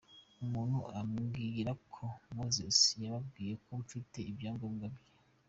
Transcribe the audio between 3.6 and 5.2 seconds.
ko mfite ibyangombwa bye.